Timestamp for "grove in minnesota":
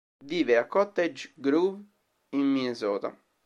1.37-3.15